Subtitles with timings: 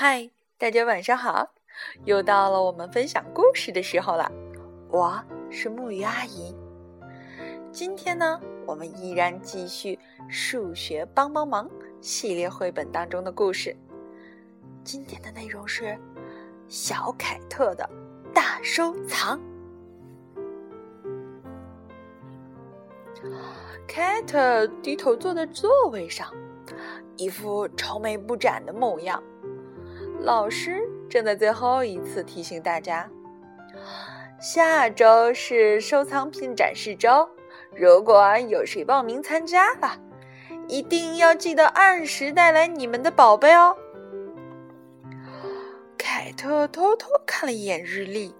[0.00, 1.50] 嗨，大家晚上好！
[2.04, 4.30] 又到了我们分享故事的时候了。
[4.92, 6.54] 我是木鱼阿姨。
[7.72, 9.96] 今天呢，我们依然继续
[10.30, 11.68] 《数学帮帮忙》
[12.00, 13.76] 系列绘本当中的故事。
[14.84, 15.98] 今天的内容是
[16.68, 17.90] 小凯特的
[18.32, 19.40] 大收藏。
[23.88, 26.32] 凯特低头坐在座位上，
[27.16, 29.20] 一副愁眉不展的模样。
[30.20, 33.08] 老师正在最后一次提醒大家：
[34.40, 37.28] 下周是收藏品展示周，
[37.74, 39.96] 如果有谁报名参加了，
[40.66, 43.76] 一定要记得按时带来你们的宝贝哦。
[45.96, 48.34] 凯特偷偷看了一眼日历，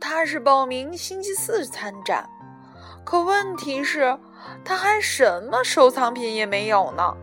[0.00, 2.28] 他是报名星期四参展，
[3.04, 4.18] 可问题是，
[4.64, 7.14] 他还什么收藏品也没有呢。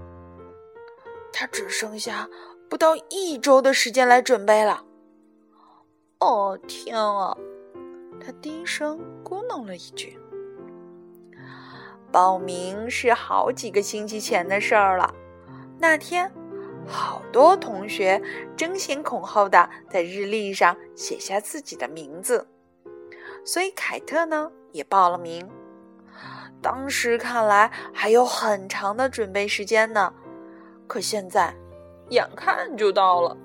[1.34, 2.30] 他只剩下。
[2.74, 4.84] 不到一周的时间来准备了。
[6.18, 7.38] 哦天啊！
[8.20, 10.18] 他低声咕哝了一句。
[12.12, 15.14] 报名是好几个星期前的事儿了。
[15.78, 16.34] 那天，
[16.88, 18.20] 好多同学
[18.58, 22.48] 争先恐后的在日历上写下自己的名字，
[23.46, 25.48] 所以凯特呢也报了名。
[26.60, 30.12] 当时看来还有很长的准备时间呢，
[30.88, 31.56] 可现在。
[32.14, 33.36] 眼看就到了，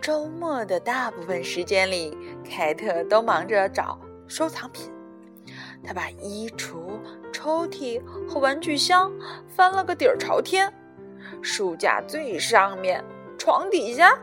[0.00, 2.16] 周末的大部分时间里，
[2.48, 4.90] 凯特都忙着找收藏品。
[5.82, 7.00] 他把衣橱、
[7.32, 9.10] 抽屉和玩具箱
[9.48, 10.72] 翻了个底儿朝天，
[11.42, 13.04] 书架最上面、
[13.36, 14.16] 床底下，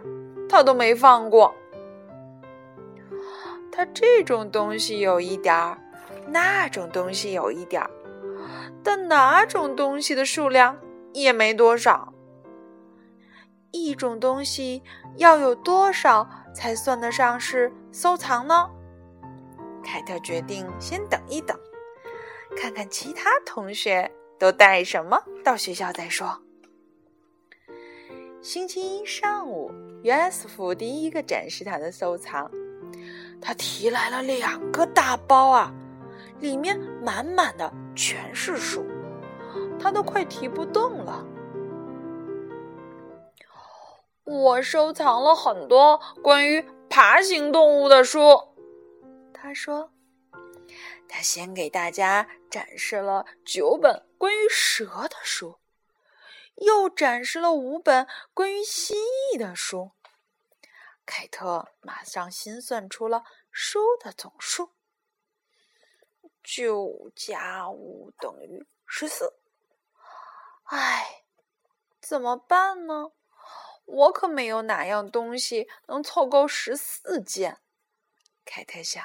[0.47, 1.53] 他都没放过。
[3.71, 5.77] 他这种东西有一点儿，
[6.27, 7.89] 那种东西有一点儿，
[8.81, 10.77] 但哪种东西的数量？
[11.21, 12.13] 也没多少。
[13.71, 14.81] 一种东西
[15.17, 18.69] 要有多少才算得上是收藏呢？
[19.83, 21.58] 凯特决定先等一等，
[22.55, 24.09] 看看其他同学
[24.39, 26.42] 都带什么到学校再说。
[28.42, 29.71] 星期一上午，
[30.03, 32.49] 约瑟夫第一个展示他的收藏，
[33.42, 35.73] 他提来了两个大包啊，
[36.39, 38.86] 里面满满的全是书。
[39.80, 41.26] 他都快提不动了。
[44.23, 48.55] 我收藏了很多关于爬行动物的书，
[49.33, 49.92] 他说。
[51.10, 55.58] 他先给大家展示了九本关于蛇的书，
[56.55, 58.93] 又展示了五本关于蜥
[59.33, 59.92] 蜴的书。
[61.05, 64.71] 凯特马上心算出了书的总数：
[66.43, 69.33] 九加五等于十四。
[70.67, 71.23] 唉，
[72.02, 73.11] 怎么办呢？
[73.86, 77.61] 我可没有哪样东西能凑够十四件。
[78.44, 79.02] 凯特想。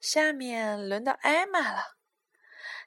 [0.00, 1.96] 下面轮到艾玛了，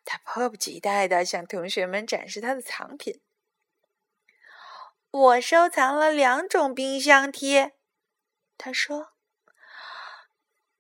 [0.04, 3.22] 她迫不及待的向同学们展示她的藏品。
[5.12, 7.78] 我收藏了两种冰箱贴，
[8.58, 9.14] 她说。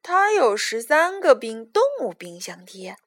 [0.01, 2.97] 她有十三个冰动物冰箱贴，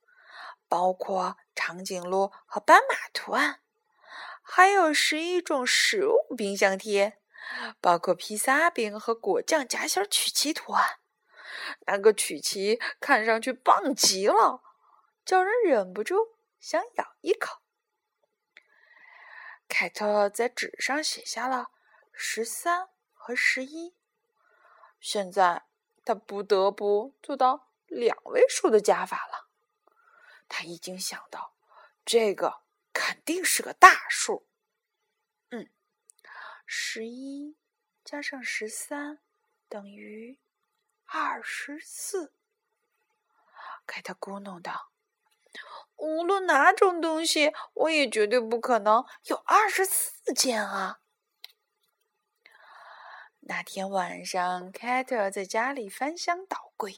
[0.69, 1.37] 包括。
[1.67, 3.61] 长颈鹿和斑马图案，
[4.41, 7.19] 还有十一种食物冰箱贴，
[7.81, 11.01] 包括披萨饼和果酱夹心曲奇图案。
[11.81, 14.63] 那个曲奇看上去棒极了，
[15.25, 17.61] 叫人忍不住想咬一口。
[19.67, 21.71] 凯特在纸上写下了
[22.13, 23.97] 十三和十一，
[25.01, 25.65] 现在
[26.05, 29.49] 他不得不做到两位数的加法了。
[30.49, 31.56] 他已经想到，
[32.07, 32.63] 这个
[32.93, 34.47] 肯定是个大数。
[35.51, 35.69] 嗯，
[36.65, 37.59] 十一
[38.05, 39.19] 加上十三
[39.69, 40.39] 等于
[41.05, 42.33] 二十四。
[43.85, 44.93] 凯特咕哝道
[45.97, 51.01] ：“无论哪种东西，我也绝对不可能有二十四件啊！”
[53.49, 56.97] 那天晚上，凯特在家里翻箱倒柜，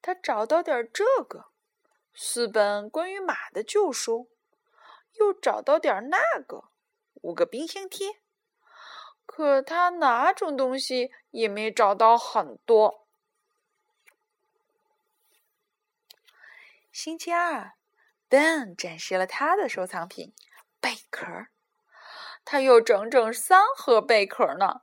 [0.00, 1.52] 他找到点这个。
[2.18, 4.30] 四本关于马的旧书，
[5.12, 6.18] 又找到点那
[6.48, 6.70] 个，
[7.20, 8.22] 五个冰箱贴，
[9.26, 13.06] 可他哪种东西也没找到很多。
[16.90, 17.74] 星期二
[18.30, 20.32] ，Ben 展示了他的收藏品——
[20.80, 21.26] 贝壳。
[22.46, 24.80] 他有整整三盒贝壳呢。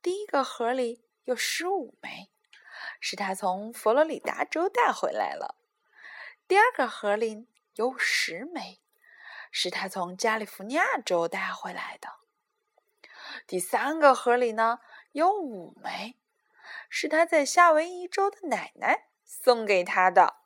[0.00, 2.30] 第一个盒里有十五枚，
[3.00, 5.56] 是他从佛罗里达州带回来了。
[6.46, 8.80] 第二个盒里有十枚，
[9.50, 12.08] 是他从加利福尼亚州带回来的。
[13.46, 14.80] 第三个盒里呢
[15.12, 16.18] 有五枚，
[16.90, 20.36] 是他在夏威夷州的奶奶送给他的。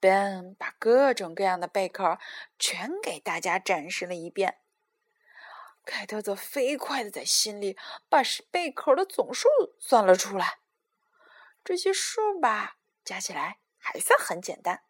[0.00, 2.18] Ben 把各种各样的贝壳
[2.56, 4.60] 全给大家展示了一遍。
[5.84, 7.76] 凯特则飞快的在心里
[8.08, 9.48] 把贝壳的总数
[9.80, 10.58] 算了出来。
[11.64, 14.82] 这些数吧，加起来还算很简单。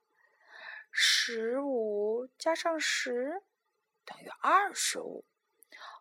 [0.90, 3.43] 十五加上十
[4.06, 5.26] 等于二十五，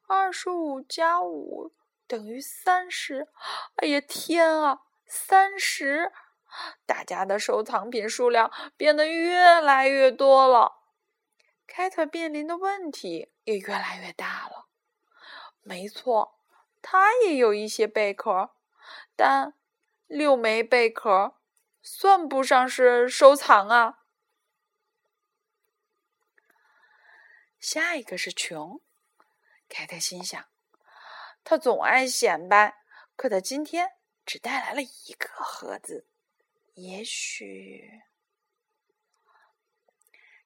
[0.08, 1.74] 二十五加五
[2.08, 3.28] 等于三十。
[3.76, 6.14] 哎呀，天啊，三十！
[6.86, 10.84] 大家的收藏品数量变得越来越多了，
[11.68, 14.68] 凯特面临的问题也越来越大了。
[15.62, 16.40] 没错，
[16.82, 18.52] 他也有一些贝壳，
[19.18, 19.54] 但
[20.08, 21.35] 六枚贝壳
[21.88, 24.00] 算不上是收藏啊。
[27.60, 28.82] 下一个是穷，
[29.70, 30.44] 凯特心想，
[31.44, 32.76] 他总爱显摆，
[33.16, 33.92] 可他今天
[34.26, 36.08] 只带来了一个盒子。
[36.74, 38.02] 也许，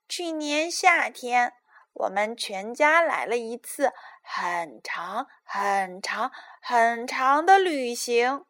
[0.09, 1.53] 去年夏天
[1.93, 8.45] 我们全家来了一次很长、很长、很长的旅行。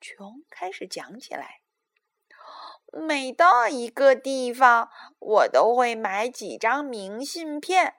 [0.00, 1.63] 穷开始讲起来。
[2.94, 7.96] 每到一个地方，我都会买几张明信片。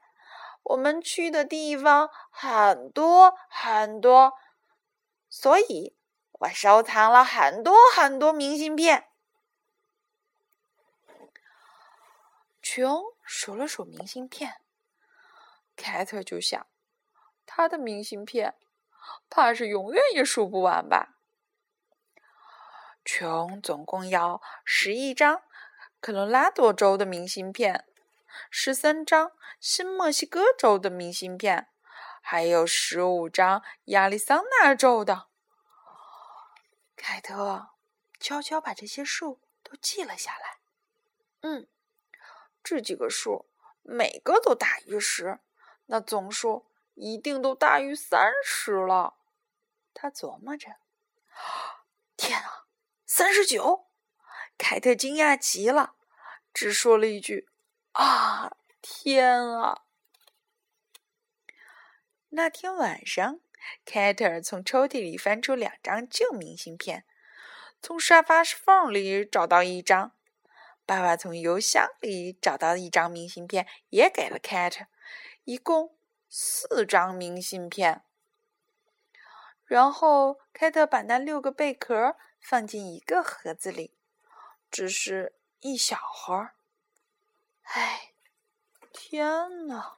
[0.64, 4.34] 我们去的地方很多很多，
[5.30, 5.96] 所以。
[6.40, 9.08] 我收藏了很多很多明信片。
[12.62, 14.58] 琼数了数明信片，
[15.78, 16.68] 凯特就想，
[17.46, 18.54] 他的明信片
[19.30, 21.15] 怕是永远也数不完吧。
[23.06, 25.44] 琼总共要十一张
[26.02, 27.86] 科罗拉多州的明信片，
[28.50, 31.69] 十三张新墨西哥州的明信片，
[32.19, 35.28] 还有十五张亚利桑那州的。
[36.96, 37.69] 凯特
[38.19, 40.58] 悄悄把这些数都记了下来。
[41.42, 41.68] 嗯，
[42.63, 43.46] 这几个数
[43.84, 45.40] 每个都大于十，
[45.86, 46.66] 那总数
[46.96, 49.13] 一定都大于三十了。
[49.94, 50.78] 他琢磨着。
[52.18, 52.65] 天啊，
[53.18, 53.86] 三十九！
[54.58, 55.96] 凯特惊讶极了，
[56.54, 57.48] 只说了一句
[57.94, 59.84] ：“啊，天啊！”
[62.28, 63.40] 那天晚上。
[63.86, 67.06] 凯特从抽屉里翻出两张旧明信片，
[67.82, 70.12] 从沙发缝里找到一张。
[70.86, 74.88] 爸爸从邮箱里找到一张明信片，也给了凯特，
[75.46, 75.96] 一共
[76.28, 78.04] 四张明信片。
[79.64, 83.98] 然后凯特把那六个贝壳放进一个盒子里，
[84.70, 86.52] 只是一小盒。
[87.64, 88.14] 唉，
[88.94, 89.98] 天哪！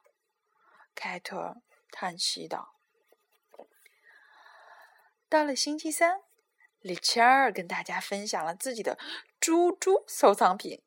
[0.95, 1.57] 凯特
[1.91, 2.75] 叹息道。
[5.27, 6.21] 到了星期三，
[6.79, 8.97] 里切尔跟大家分享了自己的
[9.41, 10.81] 猪猪收藏品，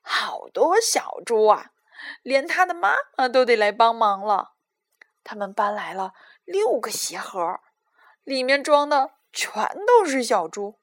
[0.00, 1.72] 好多小猪啊，
[2.22, 4.54] 连他的妈妈都得来帮忙了。
[5.24, 6.14] 他们搬来了
[6.44, 7.58] 六个鞋盒，
[8.22, 10.78] 里面装的全都是小猪。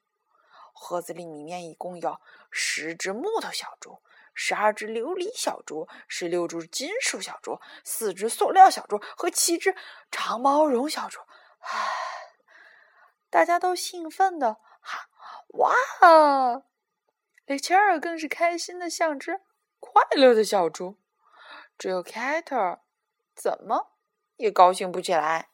[0.72, 2.18] 盒子里里面一共有
[2.50, 4.02] 十只木头小猪，
[4.34, 9.76] 十二只琉璃小猪，十六只金属小猪，四只塑料小猪和七只
[10.10, 11.20] 长毛绒小猪。
[11.60, 11.78] 唉。
[13.30, 15.08] 大家都兴奋的喊
[15.56, 15.72] ：“哇！”
[17.46, 19.40] 雷切尔更是开心的像只
[19.80, 20.98] 快乐的小猪。
[21.78, 22.80] 只有凯特
[23.34, 23.92] 怎么
[24.36, 25.48] 也高兴不起来。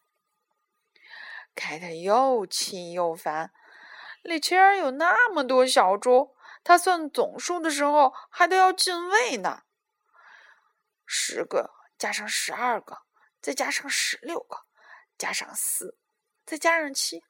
[1.55, 3.53] 凯特又气又烦。
[4.29, 9.63] 里切尔有那么多小猪，他算总数的时候还都要进位呢。
[11.07, 13.03] 十个加上十二个，
[13.41, 14.67] 再加上十六个，
[15.17, 15.97] 加上四，
[16.45, 17.25] 再加上七。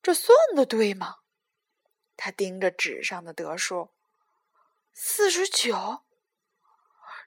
[0.00, 1.16] 这算的对吗？
[2.16, 3.90] 他盯着纸上的得数，
[4.92, 6.04] 四十九。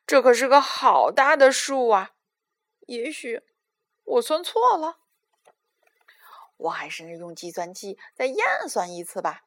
[0.06, 2.12] 这可是个好大的数啊！
[2.88, 3.44] 也许
[4.06, 5.00] 我算错了，
[6.58, 9.46] 我还是用计算器再验算一次吧。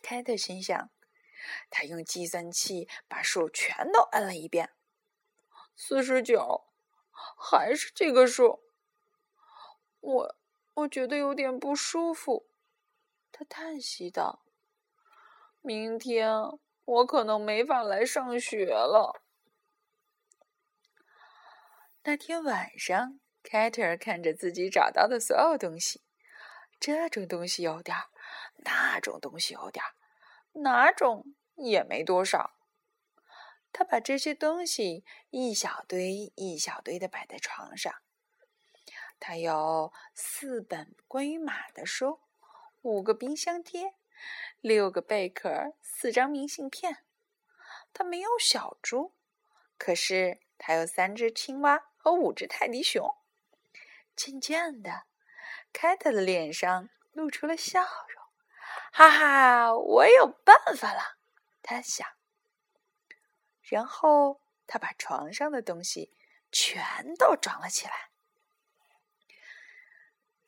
[0.00, 0.90] 凯特心想，
[1.68, 4.70] 他用计算器把数全都摁了一遍，
[5.74, 6.64] 四十九，
[7.36, 8.62] 还是这个数。
[10.00, 10.36] 我。
[10.76, 12.50] 我觉得有点不舒服，
[13.32, 14.44] 他叹息道
[15.62, 16.30] ：“明天
[16.84, 19.22] 我可能没法来上学了。”
[22.04, 26.02] 那天晚上，凯特尔看着自己找到的所有东西，
[26.80, 28.08] 这种东西有点儿，
[28.64, 29.94] 那种东西有点儿，
[30.62, 32.56] 哪种也没多少。
[33.72, 37.94] 他把这些东西一小堆一小堆的摆在床上。
[39.20, 42.18] 他有四本关于马的书，
[42.82, 43.94] 五个冰箱贴，
[44.60, 47.04] 六个贝壳，四张明信片。
[47.92, 49.14] 他没有小猪，
[49.78, 53.08] 可是他有三只青蛙和五只泰迪熊。
[54.16, 55.04] 渐渐的，
[55.72, 58.24] 凯特的脸上露出了笑容。
[58.92, 61.18] 哈哈，我有办法了，
[61.62, 62.06] 他想。
[63.62, 66.12] 然后他把床上的东西
[66.50, 68.10] 全都装了起来。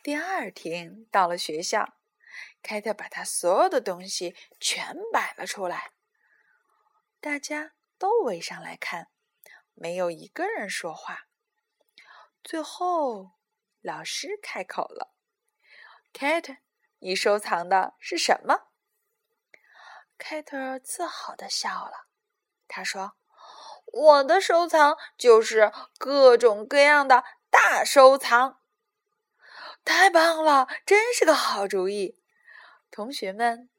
[0.03, 1.95] 第二天到了学校，
[2.63, 5.91] 凯特把他所有的东西全摆了出来。
[7.21, 9.09] 大家都围上来看，
[9.75, 11.27] 没有一个人说话。
[12.45, 13.33] 最后，
[13.81, 15.15] 老师开口了
[16.13, 16.57] ：“凯特，
[16.99, 18.69] 你收藏的是什么？”
[20.19, 22.09] 凯特自豪的笑了。
[22.67, 23.17] 他说
[23.93, 28.61] ：“我的收藏就是各种各样的大收藏。”
[29.85, 32.21] 太棒了，真是个好主意！
[32.91, 33.71] 同学们。